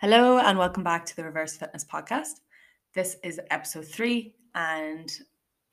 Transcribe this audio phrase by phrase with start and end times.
[0.00, 2.40] Hello, and welcome back to the Reverse Fitness Podcast.
[2.94, 5.12] This is episode three, and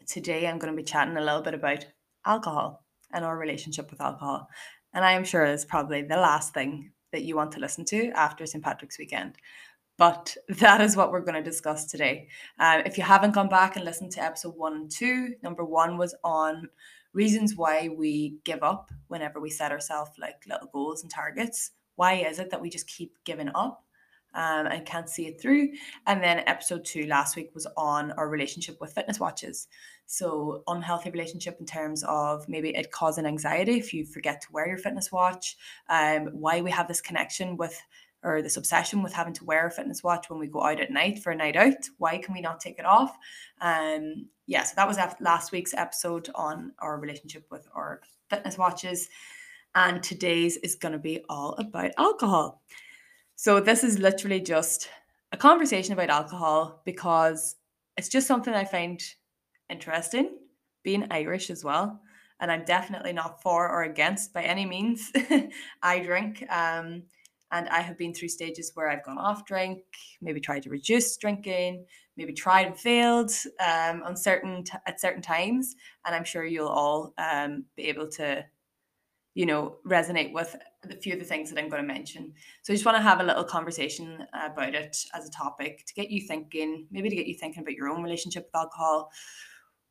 [0.05, 1.85] today I'm going to be chatting a little bit about
[2.25, 4.49] alcohol and our relationship with alcohol.
[4.93, 8.09] And I am sure it's probably the last thing that you want to listen to
[8.17, 8.61] after St.
[8.61, 9.37] Patrick's weekend.
[9.97, 12.27] But that is what we're going to discuss today.
[12.59, 15.97] Uh, if you haven't gone back and listened to episode one and two, number one
[15.97, 16.67] was on
[17.13, 21.71] reasons why we give up whenever we set ourselves like little goals and targets.
[21.95, 23.85] Why is it that we just keep giving up?
[24.37, 25.69] Um, and can't see it through.
[26.05, 29.67] And then episode two last week was on our relationship with fitness watches.
[30.05, 34.67] So, unhealthy relationship in terms of maybe it causing anxiety if you forget to wear
[34.67, 35.57] your fitness watch,
[35.89, 37.77] um, why we have this connection with
[38.23, 40.91] or this obsession with having to wear a fitness watch when we go out at
[40.91, 41.87] night for a night out.
[41.97, 43.15] Why can we not take it off?
[43.61, 49.09] Um, yeah, so that was last week's episode on our relationship with our fitness watches.
[49.75, 52.61] And today's is going to be all about alcohol.
[53.39, 54.89] So this is literally just
[55.31, 57.55] a conversation about alcohol because
[57.95, 58.99] it's just something I find
[59.69, 60.39] interesting,
[60.81, 62.01] being Irish as well.
[62.39, 65.11] And I'm definitely not for or against by any means.
[65.83, 66.43] I drink.
[66.49, 67.03] Um,
[67.51, 69.83] and I have been through stages where I've gone off drink,
[70.19, 71.85] maybe tried to reduce drinking,
[72.17, 75.75] maybe tried and failed um, on certain t- at certain times.
[76.07, 78.43] And I'm sure you'll all um, be able to
[79.37, 80.55] you know, resonate with
[80.89, 82.33] a few of the things that I'm going to mention.
[82.63, 85.93] So I just want to have a little conversation about it as a topic to
[85.93, 89.11] get you thinking, maybe to get you thinking about your own relationship with alcohol,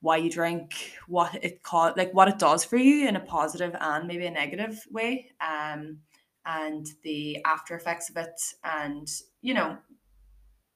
[0.00, 3.76] why you drink, what it caught, like what it does for you in a positive
[3.80, 5.98] and maybe a negative way, um,
[6.44, 9.08] and the after effects of it, and
[9.42, 9.78] you know,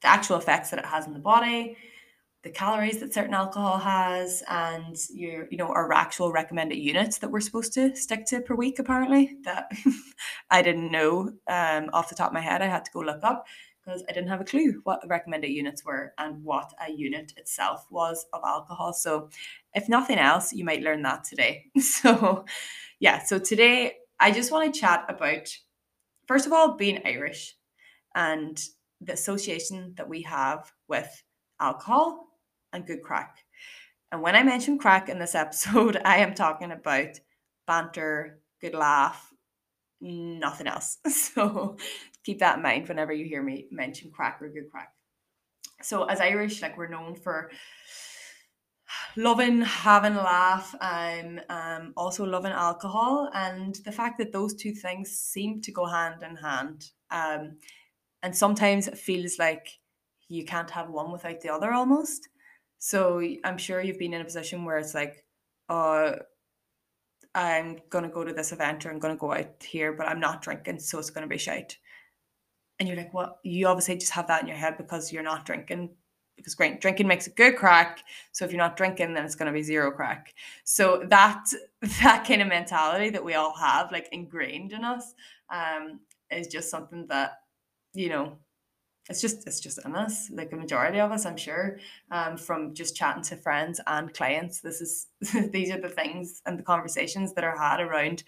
[0.01, 1.77] the actual effects that it has in the body,
[2.43, 7.31] the calories that certain alcohol has and your you know our actual recommended units that
[7.31, 9.71] we're supposed to stick to per week apparently that
[10.51, 12.63] i didn't know um, off the top of my head.
[12.63, 13.47] I had to go look up
[13.85, 17.33] because i didn't have a clue what the recommended units were and what a unit
[17.37, 18.93] itself was of alcohol.
[18.93, 19.31] So
[19.75, 21.67] if nothing else you might learn that today.
[21.81, 22.45] So
[23.01, 25.49] yeah so today i just want to chat about
[26.27, 27.57] first of all being irish
[28.15, 28.63] and
[29.01, 31.23] the association that we have with
[31.59, 32.30] alcohol
[32.73, 33.31] and good craic.
[34.13, 37.21] And when I mention craic in this episode, I am talking about
[37.67, 39.33] banter, good laugh,
[40.01, 40.99] nothing else.
[41.09, 41.77] So
[42.25, 44.89] keep that in mind whenever you hear me mention craic or good craic.
[45.83, 47.51] So as Irish, like we're known for
[49.17, 54.73] loving having a laugh and um, also loving alcohol and the fact that those two
[54.73, 57.57] things seem to go hand in hand um,
[58.23, 59.79] and sometimes it feels like
[60.29, 62.29] you can't have one without the other almost
[62.81, 65.23] so I'm sure you've been in a position where it's like,
[65.69, 66.13] uh,
[67.35, 70.43] I'm gonna go to this event or I'm gonna go out here, but I'm not
[70.43, 71.77] drinking, so it's gonna be shite.
[72.79, 75.45] And you're like, well, You obviously just have that in your head because you're not
[75.45, 75.91] drinking.
[76.37, 77.99] Because great, drinking makes a good craic.
[78.33, 80.33] So if you're not drinking, then it's gonna be zero craic.
[80.65, 81.53] So that
[82.03, 85.15] that kind of mentality that we all have, like ingrained in us,
[85.51, 87.33] um, is just something that
[87.93, 88.39] you know
[89.11, 91.79] it's just it's just in us like a majority of us i'm sure
[92.11, 95.09] um, from just chatting to friends and clients this is
[95.53, 98.23] these are the things and the conversations that are had around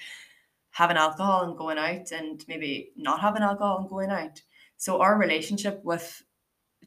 [0.73, 4.41] having alcohol and going out and maybe not having alcohol and going out.
[4.79, 6.23] So our relationship with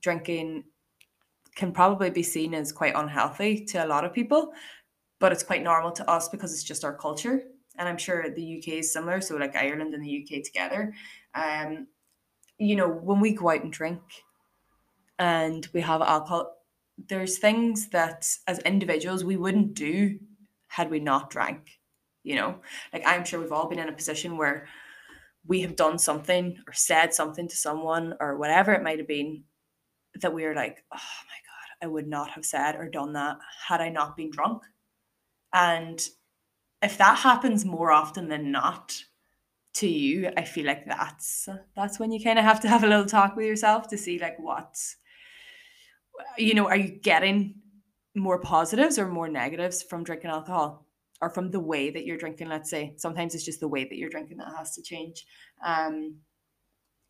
[0.02, 0.66] drinking
[1.56, 4.52] can probably be seen as quite unhealthy to a lot of people
[5.22, 7.44] but it's quite normal to us because it's just our culture.
[7.78, 10.94] And i'm sure the uk is similar so like ireland and the uk together.
[11.34, 11.88] Um,
[12.58, 14.02] you know, when we go out and drink
[15.20, 16.56] and we have alcohol,
[17.08, 20.20] there's things that as individuals we wouldn't do
[20.68, 21.80] had we not drank.
[22.24, 22.56] You know,
[22.92, 24.68] like I'm sure we've all been in a position where
[25.46, 29.44] we have done something or said something to someone or whatever it might have been
[30.22, 33.38] that we are like, oh my God, I would not have said or done that
[33.68, 34.64] had I not been drunk.
[35.54, 36.04] And
[36.82, 39.04] if that happens more often than not,
[39.76, 42.88] to you i feel like that's that's when you kind of have to have a
[42.88, 44.78] little talk with yourself to see like what
[46.38, 47.56] you know are you getting
[48.16, 50.86] more positives or more negatives from drinking alcohol?
[51.22, 52.94] Or from the way that you're drinking let's say.
[52.98, 55.26] Sometimes it's just the way that you're drinking that has to change.
[55.66, 56.18] Um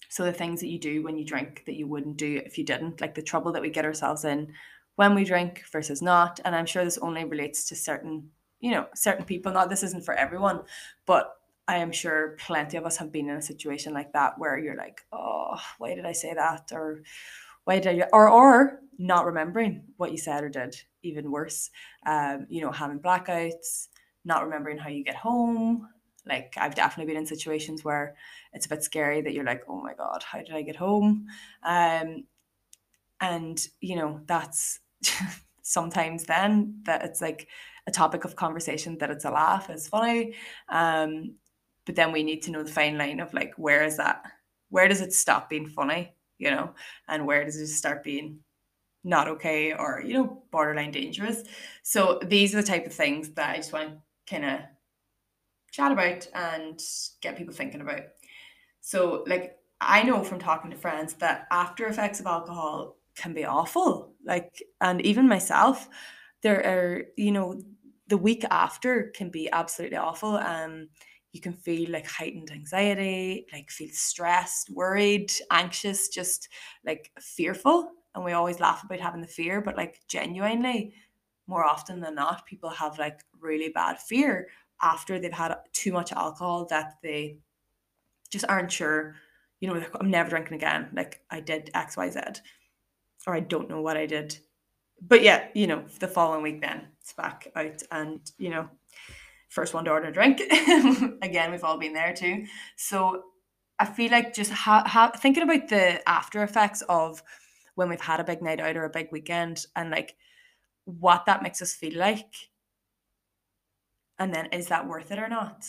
[0.10, 2.64] so the things that you do when you drink that you wouldn't do if you
[2.64, 4.54] didn't like the trouble that we get ourselves in
[4.96, 6.40] when we drink versus not.
[6.46, 8.30] And i'm sure this only relates to certain
[8.60, 9.52] you know certain people.
[9.52, 10.62] Not this isn't for everyone
[11.08, 11.34] but
[11.68, 14.78] I am sure plenty of us have been in a situation like that where you're
[14.78, 16.70] like, oh, why did I say that?
[16.72, 17.02] Or
[17.64, 21.70] why did I, or, or not remembering what you said or did, even worse.
[22.06, 23.88] Um, you know, having blackouts,
[24.24, 25.90] not remembering how you get home,
[26.26, 28.16] Like I've definitely been in situations where
[28.54, 31.28] it's a bit scary that you're like, oh my God, how did I get home?
[31.64, 32.26] Um,
[33.22, 34.80] and you know, that's
[35.62, 37.48] sometimes then that it's like
[37.88, 40.36] a topic of conversation that it's a laugh, it's funny.
[40.70, 41.36] Um,
[41.86, 44.24] but then we need to know the fine line of like where is that
[44.70, 46.74] where does it stop being funny, you know,
[47.08, 48.40] and where does it start being
[49.04, 51.44] not okay or you know borderline dangerous?
[51.84, 53.96] So these are the type of things that i just want to
[54.28, 54.60] kind of
[55.72, 56.82] chat about and
[57.22, 58.02] get people thinking about.
[58.82, 63.44] So like i know from talking to friends that after effects of alcohol can be
[63.44, 65.90] awful like and even myself
[66.42, 67.60] there are you know
[68.08, 70.38] the week after can be absolutely awful.
[70.38, 70.90] Um
[71.36, 76.48] you can feel like heightened anxiety like feel stressed worried anxious just
[76.86, 77.92] like fearful.
[78.16, 80.94] And we always laugh about having the fear but like genuinely
[81.46, 84.48] more often than not people have like really bad fear
[84.82, 87.38] after they've had too much alcohol that they
[88.32, 89.16] just aren't sure
[89.60, 90.88] you know like, i'm never drinking again.
[90.94, 92.40] Like i did xyz
[93.28, 94.40] or i don't know what i did.
[95.02, 98.70] But yeah you know the following week then it's back out and you know
[99.56, 100.42] first one to order a drink.
[101.22, 102.46] Again we've all been there too.
[102.76, 103.24] So
[103.80, 107.22] i feel like just ha-, ha- thinking about the after effects of
[107.76, 110.16] when we've had a big night out or a big weekend and like
[110.86, 112.34] what that makes us feel like
[114.18, 115.66] and then is that worth it or not?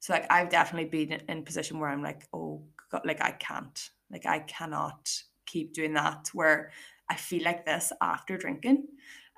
[0.00, 3.30] So like i've definitely been in a position where i'm like oh god like i
[3.30, 5.10] can't like i cannot
[5.46, 6.72] keep doing that where
[7.08, 8.86] i feel like this after drinking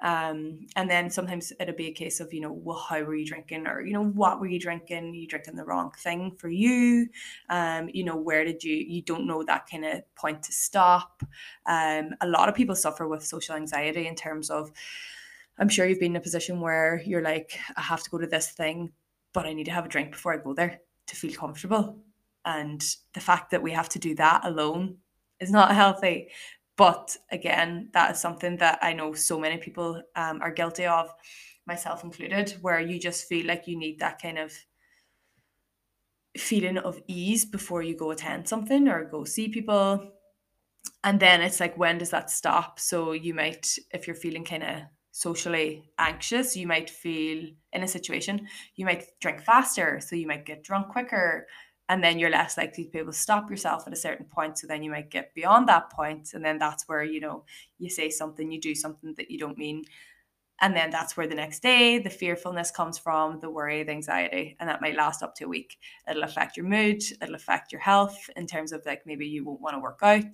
[0.03, 3.25] um, and then sometimes it'll be a case of, you know, well, how were you
[3.25, 3.67] drinking?
[3.67, 5.15] Or, you know, what were you drinking?
[5.15, 7.09] You drinking the wrong thing for you?
[7.49, 11.23] Um, you know, where did you, you don't know that kind of point to stop.
[11.67, 14.71] Um, a lot of people suffer with social anxiety in terms of,
[15.59, 18.27] I'm sure you've been in a position where you're like, I have to go to
[18.27, 18.93] this thing,
[19.33, 21.99] but I need to have a drink before I go there to feel comfortable.
[22.45, 22.85] And
[23.15, 24.99] the fact that we have to do that alone
[25.41, 26.29] is not healthy.
[26.77, 31.11] But again, that is something that I know so many people um, are guilty of,
[31.67, 34.53] myself included, where you just feel like you need that kind of
[36.37, 40.13] feeling of ease before you go attend something or go see people.
[41.03, 42.79] And then it's like, when does that stop?
[42.79, 44.83] So you might, if you're feeling kind of
[45.13, 49.99] socially anxious, you might feel in a situation, you might drink faster.
[50.01, 51.47] So you might get drunk quicker
[51.89, 54.59] and then you're less likely to be able to stop yourself at a certain point
[54.59, 57.45] so then you might get beyond that point and then that's where you know
[57.79, 59.85] you say something you do something that you don't mean
[60.63, 64.57] and then that's where the next day the fearfulness comes from the worry the anxiety
[64.59, 65.79] and that might last up to a week.
[66.09, 69.61] It'll affect your mood it'll affect your health in terms of like maybe you won't
[69.61, 70.25] want to work out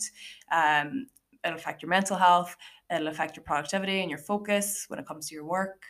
[0.52, 1.06] um,
[1.44, 2.56] it'll affect your mental health
[2.94, 5.82] it'll affect your productivity and your focus when it comes to your work.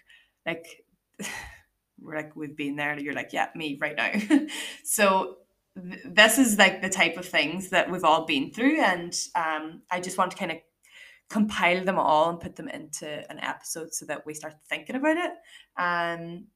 [0.47, 0.85] Like
[2.01, 4.47] we're like we've been there you're like yeah me right now.
[4.85, 5.37] So
[5.75, 9.99] this is like the type of things that we've all been through and um, i
[9.99, 10.59] just want to kind of
[11.33, 15.17] compile them all and put them into an episode so that we start thinking about
[15.17, 15.31] it.
[15.79, 16.47] Um,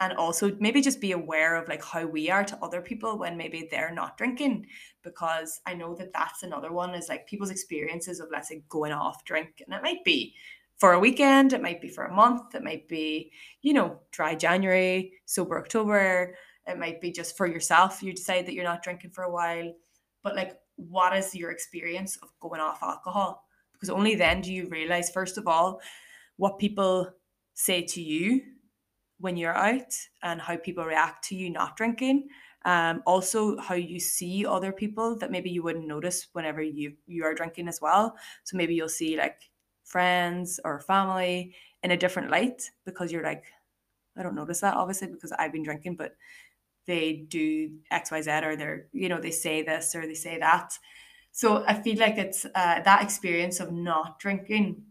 [0.00, 3.36] and also maybe just be aware of like how we are to other people when
[3.36, 4.66] maybe they're not drinking
[5.04, 8.90] because i know that that's another one is like people's experiences of let's say going
[8.90, 10.34] off drink and it might be
[10.78, 13.30] for a weekend it might be for a month it might be
[13.62, 16.34] you know dry january sober october
[16.66, 18.02] it might be just for yourself.
[18.02, 19.72] You decide that you're not drinking for a while.
[20.22, 23.44] But like, what is your experience of going off alcohol?
[23.72, 25.80] Because only then do you realize, first of all,
[26.36, 27.10] what people
[27.54, 28.40] say to you
[29.18, 32.28] when you're out and how people react to you not drinking.
[32.64, 37.24] Um, also how you see other people that maybe you wouldn't notice whenever you you
[37.24, 38.16] are drinking as well.
[38.44, 39.50] So maybe you'll see like
[39.84, 43.44] friends or family in a different light because you're like,
[44.16, 46.16] I don't notice that obviously because I've been drinking, but
[46.86, 50.78] they do xyz or they're you know they say this or they say that.
[51.32, 54.82] So i feel like it's uh, that experience of not drinking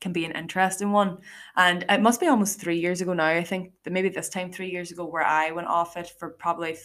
[0.00, 1.18] can be an interesting one.
[1.56, 4.50] And it must be almost three years ago now i think that maybe this time
[4.50, 6.76] three years ago where i went off it for probably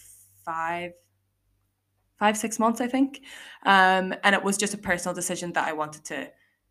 [0.45, 0.91] five
[2.19, 3.21] five six months i think.
[3.65, 6.29] Um, and it was just a personal decision that i wanted to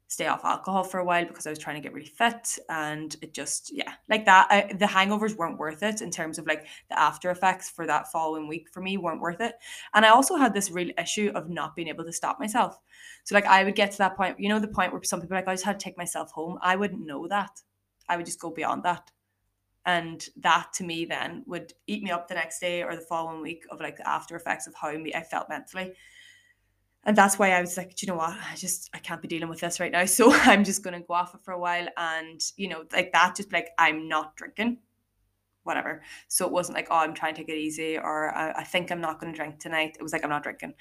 [0.08, 3.16] stay off alcohol for a while because I was trying to get really fit and
[3.22, 6.66] it just yeah like that I, the hangovers weren't worth it in terms of like
[6.88, 9.54] the after effects for that following week for me weren't worth it.
[9.94, 12.78] And I also had this real issue of not being able to stop myself.
[13.24, 15.36] So like I would get to that point you know the point where some people
[15.36, 16.58] like I just had to take myself home.
[16.62, 17.60] I wouldn't know that.
[18.08, 19.10] I would just go beyond that.
[19.86, 23.42] And that to me then would eat me up the next day or the following
[23.42, 25.94] week of like the after effects of how me I felt mentally
[27.06, 29.48] and that's why I was like, you know what, I just I can't be dealing
[29.48, 30.04] with this right now.
[30.06, 33.36] So I'm just gonna go off it for a while, and you know, like that,
[33.36, 34.78] just like I'm not drinking.
[35.64, 36.02] whatever.
[36.28, 38.90] So it wasn't like, oh, I'm trying to take it easy or I, I think
[38.90, 39.96] I'm not to drink tonight.
[39.98, 40.74] It was like, I'm not drinking.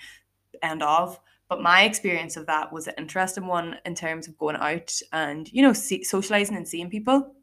[0.62, 1.20] End of.
[1.50, 5.52] But my experience of that was an interesting one in terms of going out and,
[5.52, 7.36] you know, see, socializing and seeing people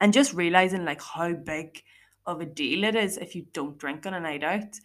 [0.00, 1.82] and just realizing like how big
[2.26, 4.78] of a deal it is if you don't drink on a night out.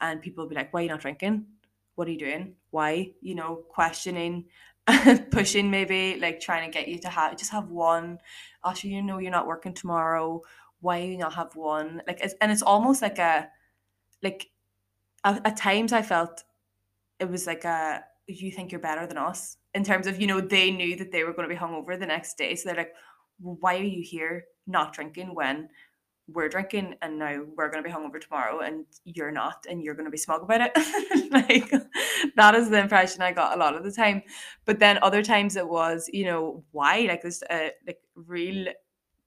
[0.00, 1.46] And people will be like, why are you not drinking?
[1.98, 2.54] What are you doing?
[2.70, 3.10] Why?
[3.20, 4.44] You know, questioning,
[5.32, 8.18] pushing maybe, like trying to get you to have just have one.
[8.64, 10.42] Actually, you know, you're not working tomorrow.
[10.80, 12.02] Why you not have one?
[12.06, 13.48] Like, it's, and it's almost like a,
[14.22, 14.46] like,
[15.24, 16.44] at, at times I felt
[17.18, 20.40] it was like a you think you're better than us in terms of you know
[20.40, 22.94] they knew that they were going to be hungover the next day so they're like
[23.40, 25.68] why are you here not drinking when
[26.28, 29.94] we're drinking and now we're going to be hungover tomorrow and you're not and you're
[29.94, 30.72] going to be smug about it.
[31.30, 31.70] Like
[32.36, 34.22] that is the impression i got a lot of the time.
[34.64, 37.00] But then other times it was you know why?
[37.00, 38.68] Like there's a like real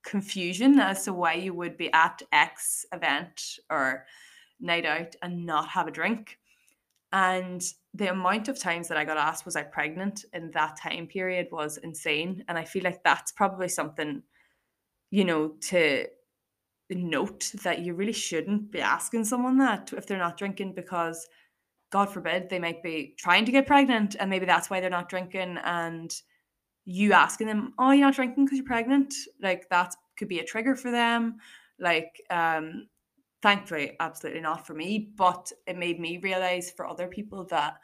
[0.03, 4.05] confusion as to why you would be at x event or
[4.59, 6.37] night out and not have a drink.
[7.13, 7.61] And
[7.93, 10.23] the amount of times that I got asked, was I pregnant?
[10.33, 12.43] in that time period was insane.
[12.47, 14.23] And I feel like that's probably something,
[15.09, 16.07] you know, to
[16.95, 21.27] note that you really shouldn't be asking someone that if they're not drinking because
[21.91, 25.09] God forbid they might be trying to get pregnant and maybe that's why they're not
[25.09, 26.13] drinking and
[26.85, 30.45] you asking them, Oh, you're not drinking because you're pregnant, like that could be a
[30.45, 31.37] trigger for them.
[31.79, 32.87] Like, um,
[33.41, 37.75] thankfully absolutely not for me but it made me realize for other people that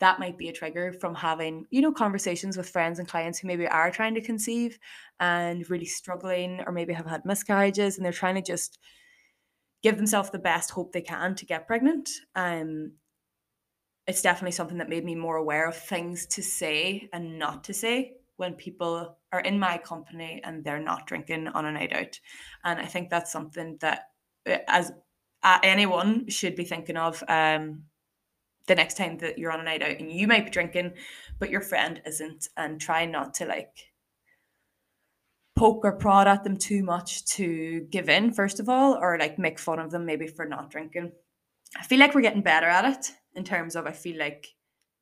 [0.00, 3.46] that might be a trigger from having you know conversations with friends and clients who
[3.46, 4.78] maybe are trying to conceive
[5.20, 8.78] and really struggling or maybe have had miscarriages and they're trying to just
[9.82, 12.10] give themselves the best hope they can to get pregnant.
[12.34, 12.92] Um
[14.06, 17.74] it's definitely something that made me more aware of things to say and not to
[17.74, 22.18] say when people are in my company and they're not drinking on a night out.
[22.64, 24.08] And i think that's something that
[24.66, 24.92] as
[25.42, 27.82] uh, anyone should be thinking of um,
[28.70, 30.92] the next time that you're on a night out and you might be drinking,
[31.40, 33.90] but your friend isn't, and try not to like
[35.56, 39.40] poke or prod at them too much to give in, first of all, or like
[39.40, 41.10] make fun of them maybe for not drinking.
[41.76, 44.46] I feel like we're getting better at it in terms of I feel like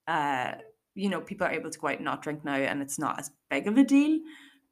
[0.06, 0.52] uh
[0.94, 3.18] you know people are able to go out and not drink now and it's not
[3.18, 4.18] as big of a deal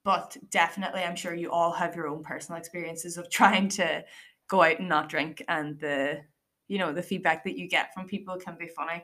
[0.02, 4.02] but definitely i'm sure you all have your own personal experiences of trying to
[4.48, 6.20] go out and not drink and the
[6.68, 9.02] you know the feedback that you get from people can be funny.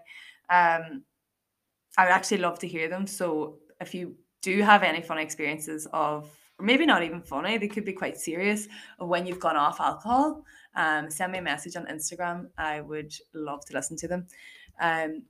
[0.51, 1.03] Um
[1.99, 3.07] i would actually love to hear them.
[3.07, 7.69] So if you do have any funny experiences of or maybe not even funny they
[7.69, 10.45] could be quite serious of when you've gone off alcohol
[10.77, 12.49] um send me a message on instagram.
[12.59, 14.27] I would love to listen to them.
[14.81, 15.23] Um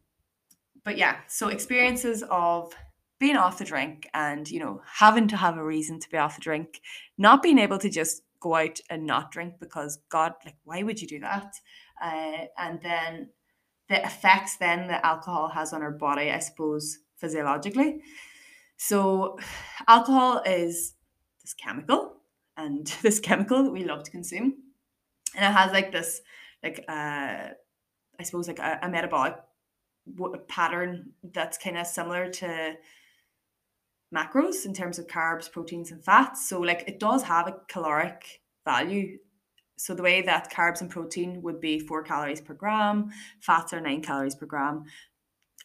[0.84, 2.72] but yeah so experiences of
[3.18, 6.34] being off the drink and you know having to have a reason to be off
[6.36, 6.80] the drink
[7.18, 11.00] not being able to just go out and not drink because God, like, why would
[11.00, 11.54] you do that?
[12.02, 13.28] Uh, and then
[13.88, 18.00] the effects then that alcohol has on our body, I suppose, physiologically.
[18.76, 19.38] So,
[19.86, 20.94] alcohol is
[21.42, 22.16] this chemical,
[22.56, 24.54] and this chemical that we love to consume,
[25.36, 26.20] and it has like this,
[26.62, 27.50] like, uh,
[28.18, 29.36] I suppose, like a, a metabolic
[30.48, 32.74] pattern that's kind of similar to
[34.12, 36.48] macros in terms of carbs, proteins, and fats.
[36.48, 39.18] So, like, it does have a caloric value.
[39.82, 43.10] So, the way that carbs and protein would be four calories per gram,
[43.40, 44.84] fats are nine calories per gram.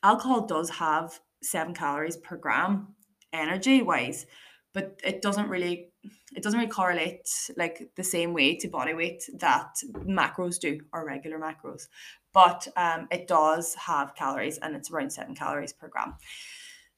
[0.01, 2.95] Alcohol does have seven calories per gram
[3.31, 4.25] energy wise,
[4.74, 5.91] but it doesn't really
[6.36, 11.05] it doesn't really correlate like the same way to body weight that macros do or
[11.05, 11.88] regular macros
[12.33, 16.15] but um, it does have calories and it's around seven calories per gram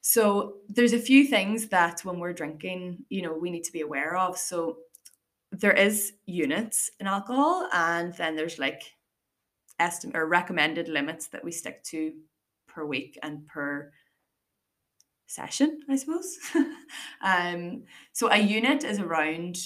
[0.02, 3.82] so there's a few things that when we're drinking, you know, we need to be
[3.82, 4.38] aware of.
[4.38, 4.78] So
[5.52, 8.96] there is units in alcohol, and then there's like
[9.80, 12.14] estimate or recommended limits that we stick to
[12.68, 13.92] per week and per
[15.28, 16.38] session, I suppose.
[17.22, 19.58] um, so a unit is around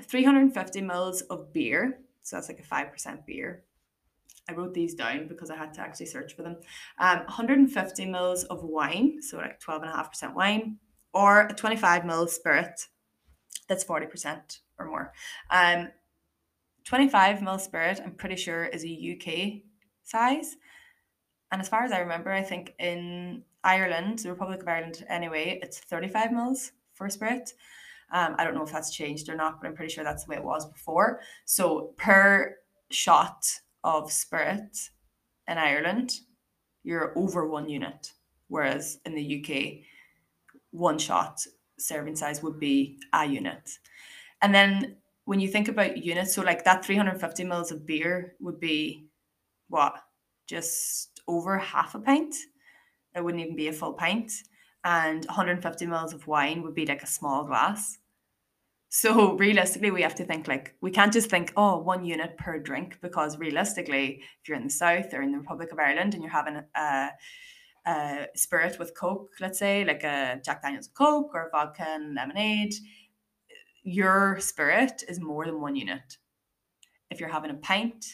[0.00, 1.98] 350 mils of beer.
[2.22, 3.64] So that's like a 5% beer
[4.48, 6.56] I wrote these down because I had to actually search for them.
[6.98, 10.78] Um, 150 mils of wine, so like 12.5% wine,
[11.14, 12.88] or a 25 mil spirit
[13.68, 15.12] that's 40% or more.
[15.50, 15.88] Um,
[16.84, 19.62] 25 ml spirit, I'm pretty sure, is a UK
[20.02, 20.56] size.
[21.50, 25.60] And as far as I remember, I think in Ireland, the Republic of Ireland anyway,
[25.62, 27.52] it's 35 mils for spirit.
[28.12, 30.30] Um, I don't know if that's changed or not, but I'm pretty sure that's the
[30.30, 31.20] way it was before.
[31.44, 32.56] So per
[32.90, 33.44] shot
[33.84, 34.90] of spirit
[35.48, 36.12] in Ireland,
[36.82, 38.12] you're over one unit,
[38.48, 39.84] whereas in the UK,
[40.70, 41.40] one shot
[41.78, 43.78] serving size would be a unit.
[44.42, 48.60] And then when you think about units, so like that 350 mils of beer would
[48.60, 49.06] be
[49.68, 49.94] what?
[50.48, 52.34] Just over half a pint.
[53.14, 54.32] It wouldn't even be a full pint.
[54.84, 57.98] And 150 mils of wine would be like a small glass.
[58.88, 62.58] So realistically, we have to think like we can't just think, oh, one unit per
[62.58, 66.22] drink, because realistically, if you're in the south or in the Republic of Ireland and
[66.22, 67.08] you're having a,
[67.86, 72.74] a spirit with Coke, let's say, like a Jack Daniels Coke or vodka and lemonade,
[73.82, 76.18] your spirit is more than one unit.
[77.10, 78.04] If you're having a pint,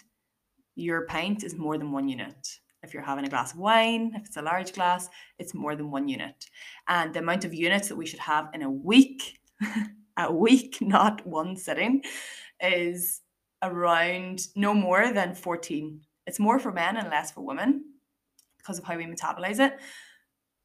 [0.75, 2.59] your pint is more than one unit.
[2.83, 5.09] If you're having a glass of wine, if it's a large glass,
[5.39, 6.47] it's more than one unit.
[6.87, 9.39] And the amount of units that we should have in a week,
[10.17, 12.03] a week, not one sitting,
[12.61, 13.21] is
[13.63, 16.01] around no more than 14.
[16.27, 17.85] It's more for men and less for women
[18.59, 19.79] because of how we metabolize it.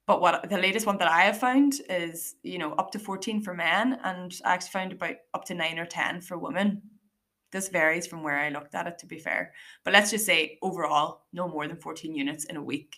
[0.06, 3.42] But what the latest one that I have found is, you know, up to 14
[3.42, 6.82] for men, and I actually found about up to nine or 10 for women.
[7.52, 9.54] This varies from where I looked at it, to be fair.
[9.86, 12.98] But let's just say overall, no more than 14 units in a week.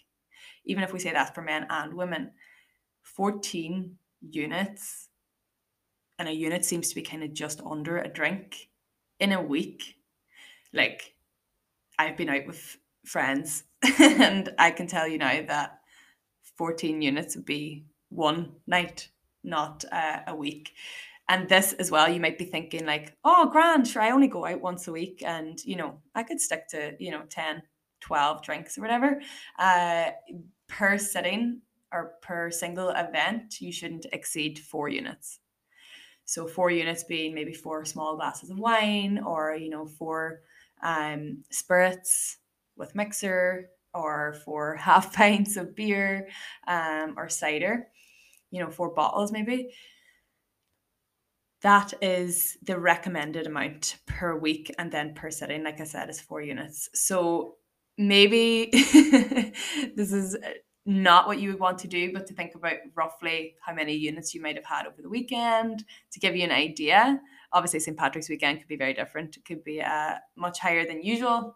[0.65, 2.31] Even if we say that's for men and women,
[3.03, 5.09] 14 units,
[6.17, 8.69] and a unit seems to be kind of just under a drink
[9.19, 9.95] in a week.
[10.74, 11.13] Like,
[12.00, 13.63] I've been out with friends,
[14.00, 15.79] and I can tell you now that
[16.57, 19.09] 14 units would be one night,
[19.43, 20.71] not uh, a week.
[21.27, 24.45] And this as well, you might be thinking like, oh, grand, sure, I only go
[24.45, 27.63] out once a week and, you know, I could stick to, you know, 10,
[28.01, 29.21] 12 drinks or whatever.
[29.57, 30.12] Uh,
[30.67, 35.39] per sitting or per single event, you shouldn't exceed four units.
[36.25, 40.41] So four units being maybe four small glasses of wine or, you know, four
[40.83, 42.38] um, spirits
[42.75, 46.27] with mixer, or for half pints of beer
[46.67, 47.87] um, or cider,
[48.51, 49.71] you know, four bottles maybe.
[51.61, 56.21] That is the recommended amount per week and then per sitting, like I said, is
[56.21, 56.89] four units.
[56.93, 57.55] So
[57.97, 60.37] maybe this is
[60.85, 64.35] not what you would want to do, but to think about roughly how many units
[64.35, 67.20] you might have had over the weekend to give you an idea.
[67.51, 67.98] Obviously, St.
[67.98, 69.35] Patrick's weekend could be very different.
[69.35, 71.55] It could be uh, much higher than usual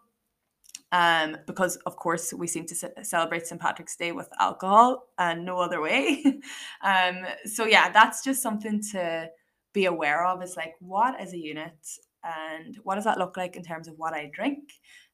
[0.92, 3.60] um, because of course we seem to celebrate St.
[3.60, 6.24] Patrick's Day with alcohol and no other way.
[6.82, 9.28] um, so yeah, that's just something to
[9.72, 10.42] be aware of.
[10.42, 11.78] Is like what is a unit
[12.24, 14.72] and what does that look like in terms of what I drink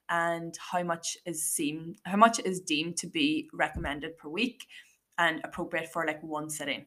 [0.08, 4.66] and how much is seen how much is deemed to be recommended per week
[5.18, 6.86] and appropriate for like one sitting.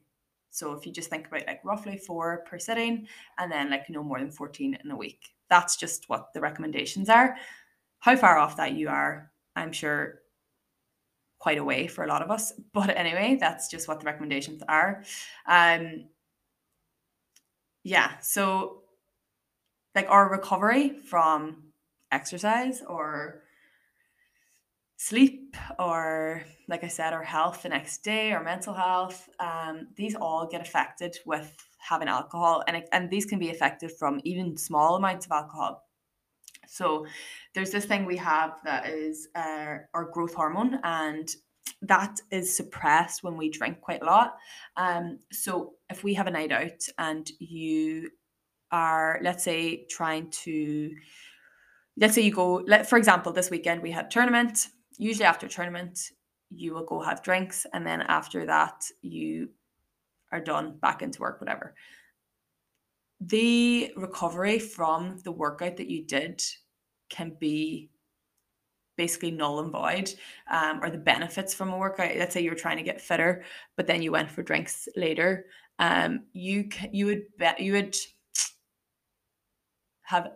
[0.51, 4.01] So if you just think about like roughly four per sitting and then like no
[4.01, 5.29] more than 14 in a week.
[5.47, 7.35] That's just what the recommendations are
[7.99, 10.19] how far off that you are, I'm sure
[11.37, 12.53] quite away for a lot of us.
[12.73, 15.03] But anyway, that's just what the recommendations are.
[15.47, 16.05] Um,
[17.83, 18.83] yeah, so
[19.95, 21.63] like our recovery from
[22.11, 23.43] exercise or
[24.97, 30.13] sleep or like i said our health the next day our mental health um, these
[30.13, 34.97] all get affected with having alcohol and, and these can be affected from even small
[34.97, 35.88] amounts of alcohol
[36.69, 37.05] so
[37.53, 41.27] there's this thing we have that is uh, our growth hormone, and
[41.81, 44.35] that is suppressed when we drink quite a lot.
[44.77, 48.09] Um, so if we have a night out and you
[48.71, 50.91] are, let's say, trying to,
[51.97, 54.67] let's say you go, let for example, this weekend we had tournament.
[54.97, 55.99] Usually after tournament,
[56.51, 59.49] you will go have drinks, and then after that, you
[60.31, 61.73] are done back into work, whatever
[63.29, 66.41] the recovery from the workout that you did
[67.09, 67.89] can be
[68.97, 70.11] basically null and void
[70.51, 72.15] um, or the benefits from a workout.
[72.17, 73.43] Let's say you were trying to get fitter
[73.77, 75.45] but then you went for drinks later.
[75.79, 77.95] Um, you you would bet you would
[80.03, 80.31] have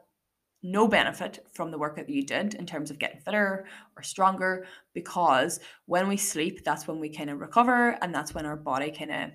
[0.62, 3.66] no benefit from the workout that you did in terms of getting fitter
[3.98, 8.46] or stronger because when we sleep that's when we kind of recover and that's when
[8.46, 9.32] our body kind of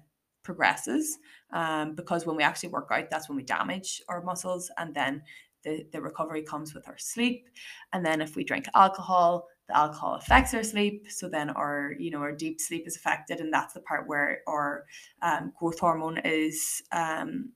[0.48, 1.18] progresses
[1.52, 5.20] um, because when we actually work out, that's when we damage our muscles, and then
[5.62, 7.50] the, the recovery comes with our sleep.
[7.92, 12.10] And then if we drink alcohol, the alcohol affects our sleep, so then our you
[12.10, 14.86] know our deep sleep is affected, and that's the part where our
[15.20, 17.52] um, growth hormone is um,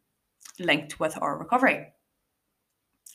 [0.61, 1.87] linked with our recovery,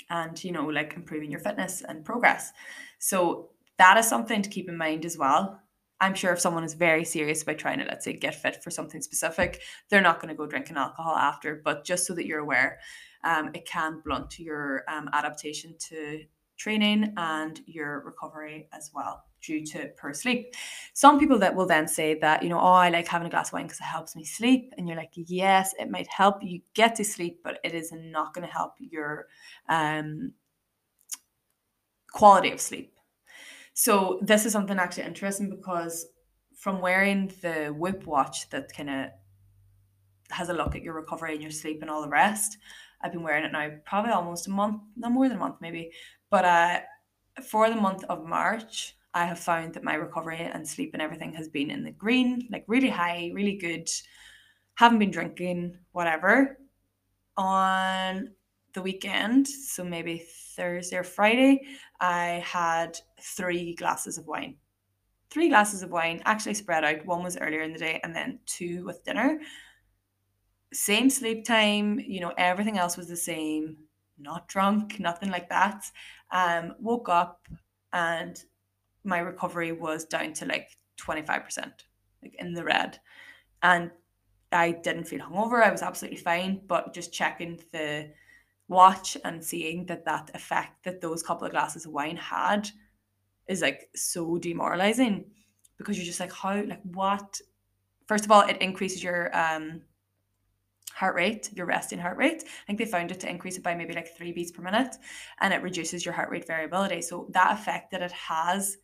[0.09, 2.51] and you know like improving your fitness and progress.
[2.97, 5.61] So that is something to keep in mind as well.
[5.99, 8.69] I'm sure if someone is very serious about trying to, let's say, get fit for
[8.69, 11.61] something specific, they're not going to go drinking alcohol after.
[11.63, 12.79] But just so that you're aware,
[13.23, 16.23] um, it can blunt your um, adaptation to
[16.57, 20.53] training and your recovery as well due to poor sleep.
[20.93, 23.49] Some people that will then say that, you know, oh, I like having a glass
[23.49, 24.73] of wine because it helps me sleep.
[24.77, 28.33] And you're like, yes, it might help you get to sleep, but it is not
[28.33, 29.27] going to help your
[29.69, 30.33] um,
[32.11, 32.96] quality of sleep.
[33.79, 36.07] So this is something actually interesting because
[36.55, 39.09] from wearing the Whoop watch that kind of
[40.31, 42.57] has a look at your recovery and your sleep and all the rest,
[43.03, 45.91] I've been wearing it now probably almost a month, not more than a month maybe.
[46.31, 46.79] But uh,
[47.43, 51.33] for the month of March, I have found that my recovery and sleep and everything
[51.33, 53.87] has been in the green, like really high, really good.
[54.73, 56.57] Haven't been drinking, whatever.
[57.37, 58.31] On
[58.73, 60.25] the weekend, so maybe
[60.57, 61.61] Thursday or Friday,
[62.01, 64.55] I had three glasses of wine.
[65.29, 67.05] Three glasses of wine, actually spread out.
[67.05, 69.39] One was earlier in the day, and then two with dinner.
[70.73, 73.77] Same sleep time, you know, everything else was the same.
[74.19, 75.85] Not drunk, nothing like that.
[76.31, 77.47] Um, woke up
[77.93, 78.37] and
[79.03, 81.71] my recovery was down to like 25%,
[82.21, 82.99] like in the red.
[83.63, 83.91] And
[84.51, 85.63] I didn't feel hungover.
[85.63, 88.11] I was absolutely fine, but just checking the
[88.67, 92.69] watch and seeing that that effect that those couple of glasses of wine had
[93.47, 95.25] is like so demoralizing
[95.77, 97.39] because you're just like how like what
[98.07, 99.81] first of all it increases your um
[100.93, 102.43] heart rate your resting heart rate.
[102.43, 104.95] I think they found it to increase it by maybe like three beats per minute
[105.39, 107.01] and it reduces your heart rate variability.
[107.01, 108.77] So that effect that it has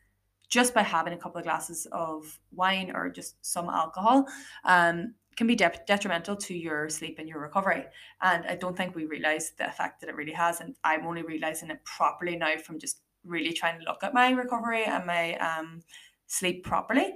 [0.47, 4.27] just by having a couple of glasses of wine or just some alcohol
[4.63, 7.85] um, can be de- detrimental to your sleep and your recovery.
[8.21, 10.61] And I don't think we realize the effect that it really has.
[10.61, 14.31] And I'm only realizing it properly now from just really trying to look at my
[14.31, 15.81] recovery and my um,
[16.27, 17.13] sleep properly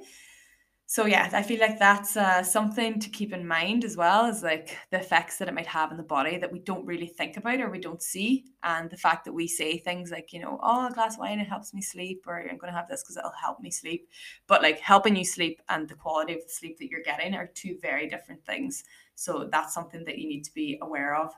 [0.90, 4.42] so yeah i feel like that's uh, something to keep in mind as well as
[4.42, 7.36] like the effects that it might have in the body that we don't really think
[7.36, 8.46] about or we don't see.
[8.64, 11.40] And the fact that we say things like you know oh a glass of wine
[11.42, 14.08] it helps me sleep or i'm going to have this because it'll help me sleep.
[14.48, 17.48] But like helping you sleep and the quality of the sleep that you're getting are
[17.48, 18.86] two very different things.
[19.16, 21.34] So that's something that you need to be aware of.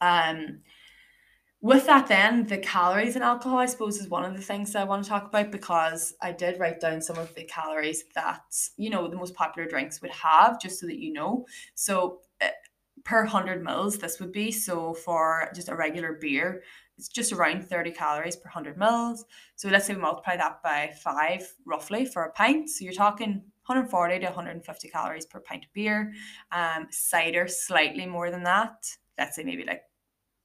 [0.00, 0.60] Um
[1.62, 4.80] with that then the calories in alcohol i suppose is one of the things that
[4.80, 8.42] i want to talk about because i did write down some of the calories that
[8.76, 11.46] you know the most popular drinks would have just so that you know.
[11.74, 12.48] So uh,
[13.04, 14.50] per 100 mils this would be.
[14.52, 16.62] So for just a regular beer
[16.98, 19.24] it's just around 30 calories per 100 mils.
[19.56, 22.68] So let's say we multiply that by five roughly for a pint.
[22.68, 26.12] So you're talking 140 to 150 calories per pint of beer.
[26.52, 28.86] Um, cider slightly more than that.
[29.16, 29.82] Let's say maybe like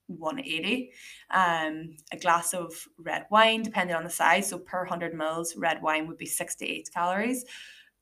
[0.08, 0.92] 180
[1.32, 5.82] um a glass of red wine depending on the size so per 100 mils red
[5.82, 7.46] wine would be 68 calories.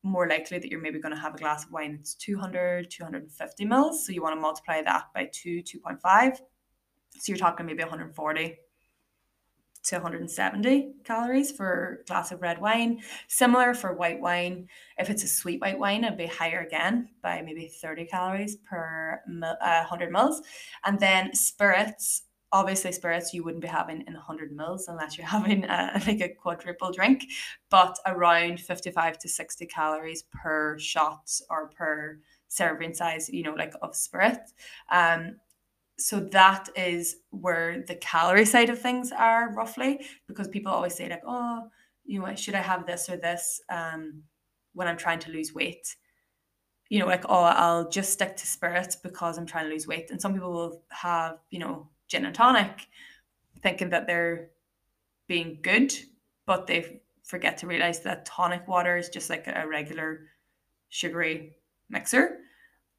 [0.06, 3.66] More likely that you're maybe going to have a glass of wine that's 200 250
[3.66, 6.42] mils so you want to multiply that by 2 2.5 so
[7.28, 8.58] you're talking maybe 140
[9.84, 13.02] to 170 calories for a glass of red wine.
[13.28, 14.68] Similar for white wine.
[14.98, 19.22] If it's a sweet white wine, it'd be higher again by maybe 30 calories per
[19.44, 20.42] uh, 100 mils.
[20.86, 25.66] And then spirits, obviously spirits you wouldn't be having in 100 mils unless you're having
[25.66, 27.26] a, like a quadruple drink,
[27.70, 33.74] but around 55 to 60 calories per shot or per serving size, you know, like
[33.82, 34.40] of spirit.
[34.92, 35.38] Um,
[36.04, 41.08] so that is where the calorie side of things are roughly because people always say
[41.08, 41.70] like oh
[42.04, 44.22] you know should i have this or this um
[44.74, 45.96] when i'm trying to lose weight?
[46.90, 50.12] You know like oh i'll just stick to spirits because i'm trying to lose weight.
[50.12, 52.88] And some people will have you know gin and tonic
[53.62, 54.50] thinking that they're
[55.30, 55.94] being good
[56.46, 60.28] but they forget to realize that tonic water is just like a regular
[60.90, 61.56] sugary
[61.90, 62.40] mixer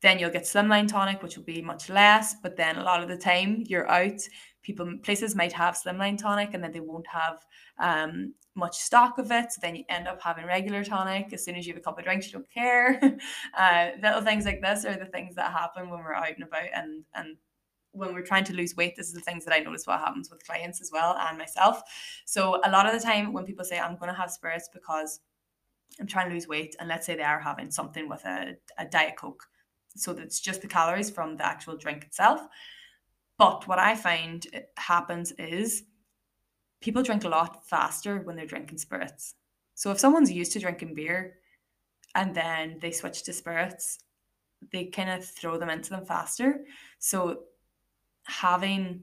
[0.05, 2.35] then you'll get slimline tonic, which will be much less.
[2.43, 4.21] But then a lot of the time you're out,
[4.63, 7.39] people places might have slimline tonic and then they won't have
[7.79, 9.51] um, much stock of it.
[9.51, 11.33] So then you end up having regular tonic.
[11.33, 13.01] As soon as you have a couple of drinks, you don't care.
[13.59, 16.69] uh, little things like this are the things that happen when we're out and about
[16.75, 17.39] and and
[17.93, 20.29] when we're trying to lose weight, this is the things that I notice what happens
[20.29, 21.81] with clients as well and myself.
[22.27, 25.21] So a lot of the time when people say I'm going to have spirits because
[26.01, 28.85] I'm trying to lose weight, and let's say they are having something with a, a
[28.85, 29.45] diet coke,
[29.97, 32.41] so that's just the calories from the actual drink itself.
[33.39, 35.85] But what I find happens is
[36.81, 39.35] people drink a lot faster when they're drinking spirits.
[39.75, 41.39] So if someone's used to drinking beer
[42.15, 43.99] and then they switch to spirits,
[44.73, 46.65] they kind of throw them into them faster.
[46.99, 47.45] So
[48.25, 49.03] having,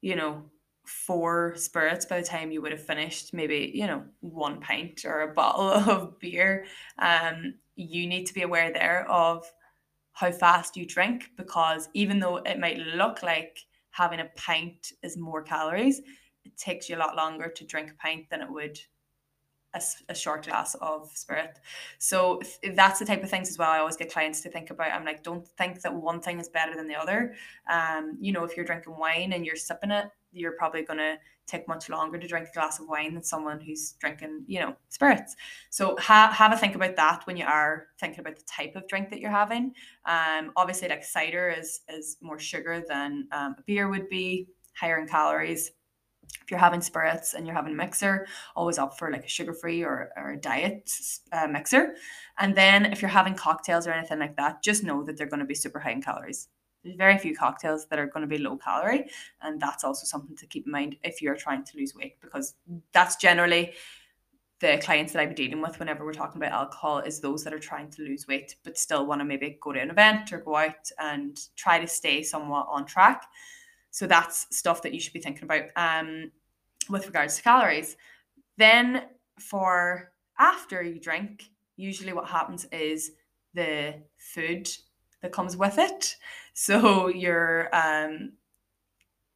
[0.00, 0.44] you know,
[0.84, 5.22] four spirits by the time you would have finished maybe, you know, one pint or
[5.22, 6.66] a bottle of beer,
[6.98, 9.50] um, you need to be aware there of
[10.20, 13.58] how fast you drink because even though it might look like
[13.90, 16.02] having a pint is more calories,
[16.44, 18.78] it takes you a lot longer to drink a pint than it would
[19.72, 19.80] a,
[20.10, 21.58] a, short glass of spirit.
[21.98, 22.42] So
[22.74, 23.70] that's the type of things as well.
[23.70, 24.92] I always get clients to think about.
[24.92, 27.34] I'm like, don't think that one thing is better than the other.
[27.70, 31.16] Um, you know, if you're drinking wine and you're sipping it, you're probably gonna
[31.50, 34.76] take much longer to drink a glass of wine than someone who's drinking, you know,
[34.88, 35.36] spirits.
[35.70, 38.86] So ha- have a think about that when you are thinking about the type of
[38.88, 39.72] drink that you're having.
[40.04, 45.06] Um, obviously, like cider is is more sugar than um, beer would be, higher in
[45.06, 45.72] calories
[46.42, 49.52] if you're having spirits and you're having a mixer, always opt for like a sugar
[49.52, 50.90] free or, or a diet
[51.32, 51.94] uh, mixer.
[52.38, 55.40] And then if you're having cocktails or anything like that, just know that they're going
[55.40, 56.48] to be super high in calories.
[56.82, 59.10] There's very few cocktails that are going to be low calorie.
[59.42, 62.54] And that's also something to keep in mind if you're trying to lose weight, because
[62.92, 63.74] that's generally
[64.60, 67.58] the clients that I'm dealing with whenever we're talking about alcohol is those that are
[67.58, 70.56] trying to lose weight but still want to maybe go to an event or go
[70.56, 73.24] out and try to stay somewhat on track.
[73.90, 76.30] So that's stuff that you should be thinking about um,
[76.90, 77.96] with regards to calories.
[78.58, 79.04] Then
[79.38, 81.44] for after you drink,
[81.76, 83.12] usually what happens is
[83.54, 84.68] the food
[85.22, 86.16] that comes with it.
[86.54, 88.32] So you're um,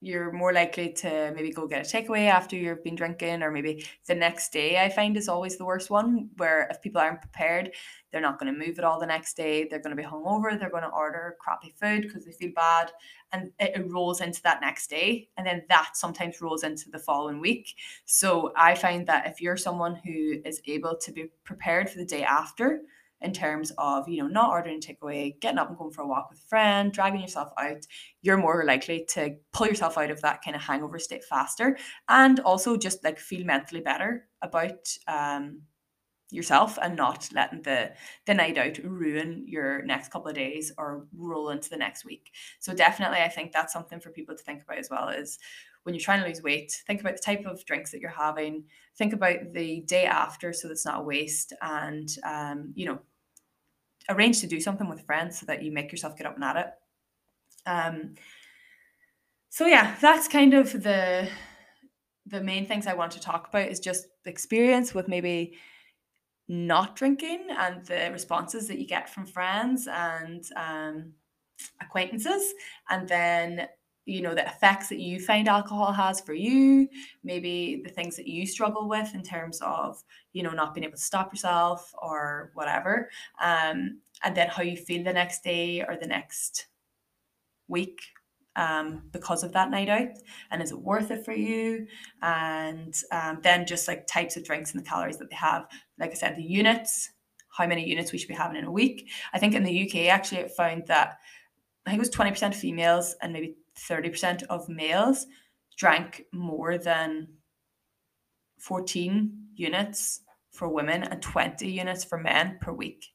[0.00, 3.86] you're more likely to maybe go get a takeaway after you've been drinking, or maybe
[4.06, 4.78] the next day.
[4.78, 7.70] I find is always the worst one, where if people aren't prepared,
[8.12, 9.64] they're not going to move it all the next day.
[9.64, 10.58] They're going to be hungover.
[10.58, 12.92] They're going to order crappy food because they feel bad,
[13.32, 17.40] and it rolls into that next day, and then that sometimes rolls into the following
[17.40, 17.74] week.
[18.04, 22.04] So I find that if you're someone who is able to be prepared for the
[22.04, 22.80] day after,
[23.24, 26.28] in terms of you know not ordering takeaway getting up and going for a walk
[26.30, 27.86] with a friend dragging yourself out
[28.22, 31.76] you're more likely to pull yourself out of that kind of hangover state faster
[32.08, 35.62] and also just like feel mentally better about um,
[36.30, 37.92] yourself and not letting the
[38.26, 42.30] the night out ruin your next couple of days or roll into the next week.
[42.58, 45.38] So definitely i think that's something for people to think about as well is
[45.84, 48.64] when you're trying to lose weight think about the type of drinks that you're having
[48.96, 52.98] think about the day after so that's not a waste and um, you know
[54.08, 56.56] arrange to do something with friends so that you make yourself get up and at
[56.56, 56.66] it.
[57.66, 58.14] Um,
[59.50, 61.28] so yeah, that's kind of the
[62.26, 65.58] the main things I want to talk about is just experience with maybe
[66.48, 71.12] not drinking and the responses that you get from friends and um,
[71.80, 72.54] acquaintances,
[72.90, 73.68] and then
[74.06, 76.88] you know the effects that you find alcohol has for you
[77.22, 80.96] maybe the things that you struggle with in terms of you know not being able
[80.96, 83.08] to stop yourself or whatever
[83.42, 86.66] um, and then how you feel the next day or the next
[87.68, 88.00] week
[88.56, 90.08] um, because of that night out
[90.50, 91.86] and is it worth it for you?
[92.22, 95.66] And um, then just like types of drinks and the calories that they have.
[95.98, 97.10] Like i said the units
[97.48, 99.10] how many units we should be having in a week.
[99.32, 101.18] I think in the uk actually it found that
[101.86, 105.26] i think it was 20% females and maybe 30% of males
[105.76, 107.28] drank more than
[108.58, 113.06] 14 units for women and 20 units for men per week.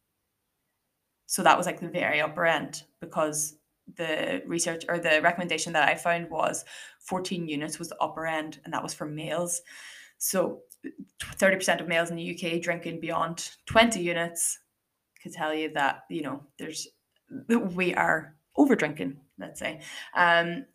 [1.26, 3.56] So that was like the very upper end because
[3.96, 6.66] the research or the recommendation that I found was
[7.02, 9.62] 14 units was the upper end and that was for males.
[10.18, 10.60] So
[11.38, 14.60] 30% of males in the UK drinking beyond 20 units
[15.22, 16.88] could tell you that, you know, there's
[17.48, 19.82] we are over drinking, let's say.
[20.16, 20.66] Um,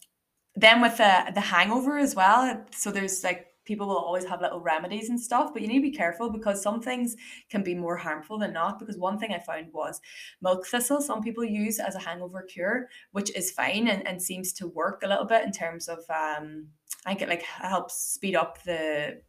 [0.57, 2.64] then with the the hangover as well.
[2.73, 5.90] So there's like people will always have little remedies and stuff, but you need to
[5.90, 7.16] be careful because some things
[7.49, 8.79] can be more harmful than not.
[8.79, 10.01] Because one thing I found was
[10.42, 14.53] milk thistle, some people use as a hangover cure, which is fine and, and seems
[14.55, 16.68] to work a little bit in terms of um
[17.07, 19.20] I think it like helps speed up the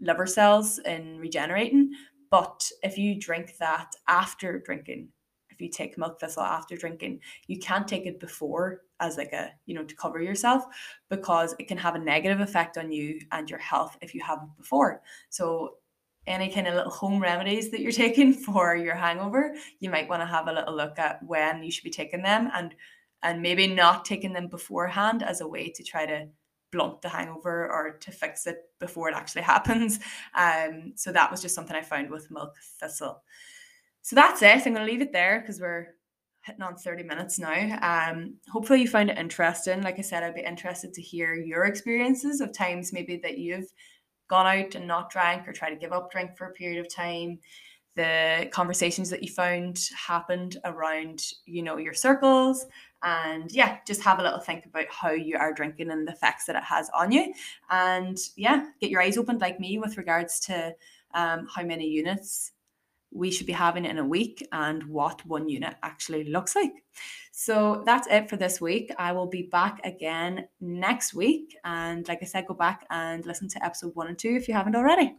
[0.00, 1.92] liver cells in regenerating.
[2.30, 5.08] But if you drink that after drinking,
[5.60, 9.74] you take milk thistle after drinking, you can't take it before as like a, you
[9.74, 10.64] know, to cover yourself
[11.08, 14.38] because it can have a negative effect on you and your health if you have
[14.42, 15.02] it before.
[15.30, 15.76] So
[16.26, 20.22] any kind of little home remedies that you're taking for your hangover, you might want
[20.22, 22.74] to have a little look at when you should be taking them and
[23.22, 26.26] and maybe not taking them beforehand as a way to try to
[26.72, 30.00] blunt the hangover or to fix it before it actually happens.
[30.34, 33.22] Um, so that was just something I found with milk thistle.
[34.02, 34.66] So that's it.
[34.66, 35.88] I'm going to leave it there because we're
[36.42, 37.78] hitting on 30 minutes now.
[37.82, 39.82] Um, hopefully you found it interesting.
[39.82, 43.72] Like I said, I'd be interested to hear your experiences of times maybe that you've
[44.28, 46.92] gone out and not drank or tried to give up drink for a period of
[46.92, 47.38] time.
[47.96, 52.64] The conversations that you found happened around, you know, your circles.
[53.02, 56.46] And yeah, just have a little think about how you are drinking and the effects
[56.46, 57.34] that it has on you.
[57.70, 60.74] And yeah, get your eyes opened like me with regards to
[61.14, 62.52] um, how many units
[63.12, 66.72] we should be having in a week and what one unit actually looks like.
[67.32, 68.92] So that's it for this week.
[68.98, 71.56] I will be back again next week.
[71.64, 74.54] And like I said, go back and listen to episode one and two if you
[74.54, 75.16] haven't already.